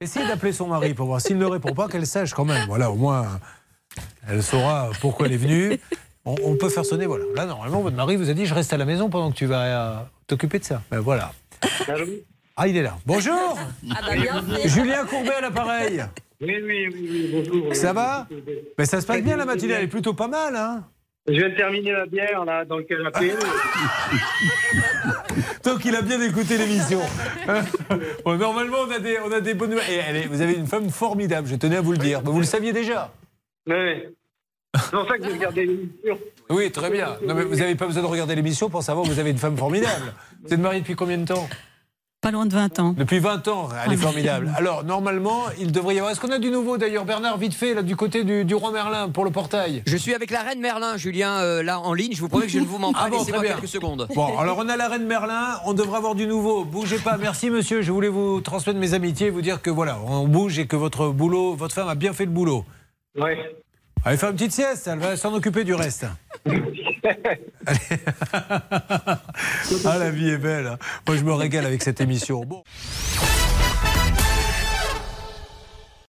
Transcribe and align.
Essayez 0.00 0.26
d'appeler 0.26 0.52
son 0.52 0.66
mari 0.66 0.92
pour 0.94 1.06
voir. 1.06 1.20
S'il 1.20 1.38
ne 1.38 1.44
répond 1.46 1.72
pas, 1.74 1.88
qu'elle 1.88 2.06
sache 2.06 2.34
quand 2.34 2.44
même. 2.44 2.66
Voilà, 2.66 2.90
au 2.90 2.96
moins, 2.96 3.40
elle 4.28 4.42
saura 4.42 4.90
pourquoi 5.00 5.26
elle 5.26 5.32
est 5.32 5.38
venue. 5.38 5.78
On, 6.24 6.34
on 6.44 6.56
peut 6.56 6.68
faire 6.68 6.84
sonner, 6.84 7.06
voilà. 7.06 7.24
Là, 7.34 7.46
normalement, 7.46 7.80
votre 7.80 7.96
mari 7.96 8.16
vous 8.16 8.28
a 8.28 8.34
dit 8.34 8.46
je 8.46 8.54
reste 8.54 8.72
à 8.72 8.76
la 8.76 8.84
maison 8.84 9.08
pendant 9.08 9.30
que 9.30 9.36
tu 9.36 9.46
vas 9.46 9.62
euh, 9.62 9.96
t'occuper 10.26 10.58
de 10.58 10.64
ça. 10.64 10.82
Ben 10.90 11.00
voilà. 11.00 11.32
Ah, 12.56 12.68
il 12.68 12.76
est 12.76 12.82
là. 12.82 12.96
Bonjour 13.06 13.58
Ah 13.90 14.00
bah 14.06 14.16
bien. 14.16 14.42
Julien 14.66 15.04
Courbet 15.06 15.34
à 15.34 15.40
l'appareil. 15.40 16.04
Oui, 16.40 16.54
oui, 16.62 16.88
oui, 16.92 17.08
oui, 17.10 17.30
bonjour. 17.32 17.74
Ça 17.74 17.92
va 17.92 18.26
Mais 18.78 18.84
ça 18.84 19.00
se 19.00 19.06
passe 19.06 19.22
bien 19.22 19.36
la 19.36 19.46
matinée, 19.46 19.74
elle 19.74 19.84
est 19.84 19.88
plutôt 19.88 20.12
pas 20.14 20.28
mal, 20.28 20.54
hein 20.56 20.84
Je 21.28 21.32
viens 21.32 21.48
de 21.48 21.56
terminer 21.56 21.92
la 21.92 22.06
bière 22.06 22.44
là 22.44 22.64
dans 22.64 22.76
le 22.76 22.84
canapé. 22.84 23.32
Donc 25.64 25.84
il 25.84 25.94
a 25.96 26.02
bien 26.02 26.20
écouté 26.22 26.56
l'émission. 26.56 27.00
Bon, 28.24 28.36
normalement, 28.36 28.78
on 28.86 28.90
a 28.90 28.98
des, 28.98 29.18
on 29.24 29.30
a 29.30 29.40
des 29.40 29.54
bonnes 29.54 29.70
nouvelles. 29.70 30.16
Et 30.16 30.26
vous 30.26 30.40
avez 30.40 30.54
une 30.54 30.66
femme 30.66 30.90
formidable, 30.90 31.48
je 31.48 31.56
tenais 31.56 31.76
à 31.76 31.80
vous 31.80 31.92
le 31.92 31.98
dire. 31.98 32.20
Vous 32.22 32.38
le 32.38 32.44
saviez 32.44 32.72
déjà 32.72 33.12
oui. 33.68 34.04
C'est 34.74 34.90
pour 34.90 35.08
ça 35.08 35.16
que 35.16 35.24
j'ai 35.24 35.32
regardé 35.32 35.66
l'émission. 35.66 36.18
Oui, 36.50 36.70
très 36.70 36.90
bien. 36.90 37.16
Non, 37.26 37.34
mais 37.34 37.44
vous 37.44 37.56
n'avez 37.56 37.74
pas 37.74 37.86
besoin 37.86 38.02
de 38.02 38.08
regarder 38.08 38.34
l'émission 38.34 38.68
pour 38.68 38.82
savoir 38.82 39.06
que 39.06 39.10
vous 39.10 39.18
avez 39.18 39.30
une 39.30 39.38
femme 39.38 39.56
formidable. 39.56 40.12
Vous 40.44 40.52
êtes 40.52 40.60
marié 40.60 40.80
depuis 40.80 40.94
combien 40.94 41.18
de 41.18 41.24
temps? 41.24 41.48
Pas 42.26 42.32
loin 42.32 42.46
de 42.46 42.54
20 42.54 42.80
ans. 42.80 42.92
Depuis 42.98 43.20
20 43.20 43.46
ans, 43.46 43.68
elle 43.86 43.92
est 43.92 43.96
formidable. 43.96 44.50
Alors, 44.56 44.82
normalement, 44.82 45.42
il 45.60 45.70
devrait 45.70 45.94
y 45.94 45.98
avoir. 45.98 46.10
Est-ce 46.10 46.18
qu'on 46.18 46.32
a 46.32 46.40
du 46.40 46.50
nouveau 46.50 46.76
d'ailleurs, 46.76 47.04
Bernard, 47.04 47.38
vite 47.38 47.54
fait, 47.54 47.72
là, 47.72 47.84
du 47.84 47.94
côté 47.94 48.24
du, 48.24 48.44
du 48.44 48.52
roi 48.56 48.72
Merlin 48.72 49.10
pour 49.10 49.24
le 49.24 49.30
portail? 49.30 49.84
Je 49.86 49.96
suis 49.96 50.12
avec 50.12 50.32
la 50.32 50.40
reine 50.40 50.58
Merlin, 50.58 50.96
Julien, 50.96 51.38
euh, 51.38 51.62
là 51.62 51.78
en 51.78 51.94
ligne. 51.94 52.14
Je 52.14 52.20
vous 52.20 52.28
promets 52.28 52.46
que 52.46 52.50
je 52.50 52.58
ne 52.58 52.64
vous 52.64 52.78
mens 52.78 52.92
pas. 52.92 53.02
Ah 53.04 53.10
bon, 53.10 53.18
Laissez-moi 53.18 53.38
très 53.38 53.46
bien. 53.46 53.54
quelques 53.54 53.68
secondes. 53.68 54.08
Bon, 54.12 54.36
alors 54.38 54.58
on 54.58 54.68
a 54.68 54.76
la 54.76 54.88
reine 54.88 55.06
Merlin, 55.06 55.60
on 55.66 55.72
devrait 55.72 55.98
avoir 55.98 56.16
du 56.16 56.26
nouveau. 56.26 56.64
Bougez 56.64 56.98
pas. 56.98 57.16
Merci 57.16 57.48
monsieur, 57.48 57.82
je 57.82 57.92
voulais 57.92 58.08
vous 58.08 58.40
transmettre 58.40 58.80
mes 58.80 58.94
amitiés 58.94 59.28
et 59.28 59.30
vous 59.30 59.40
dire 59.40 59.62
que 59.62 59.70
voilà, 59.70 59.96
on 60.04 60.26
bouge 60.26 60.58
et 60.58 60.66
que 60.66 60.74
votre 60.74 61.10
boulot, 61.10 61.54
votre 61.54 61.76
femme 61.76 61.88
a 61.88 61.94
bien 61.94 62.12
fait 62.12 62.24
le 62.24 62.32
boulot. 62.32 62.64
Oui. 63.16 63.30
Allez 64.04 64.16
faire 64.16 64.30
une 64.30 64.36
petite 64.36 64.50
sieste, 64.50 64.88
elle 64.88 64.98
va 64.98 65.16
s'en 65.16 65.32
occuper 65.32 65.62
du 65.62 65.74
reste. 65.74 66.06
Allez. 66.44 66.60
ah 69.84 69.98
la 69.98 70.10
vie 70.10 70.30
est 70.30 70.38
belle. 70.38 70.66
hein. 70.66 70.78
Moi 71.06 71.16
je 71.16 71.22
me 71.22 71.32
régale 71.32 71.66
avec 71.66 71.82
cette 71.82 72.00
émission. 72.00 72.42